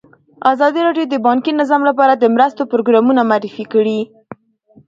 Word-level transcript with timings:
ازادي 0.51 0.79
راډیو 0.87 1.05
د 1.09 1.15
بانکي 1.25 1.51
نظام 1.61 1.81
لپاره 1.89 2.13
د 2.15 2.23
مرستو 2.35 2.63
پروګرامونه 2.71 3.21
معرفي 3.29 3.65
کړي. 3.73 3.99